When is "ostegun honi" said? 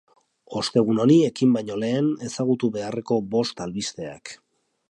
0.61-1.17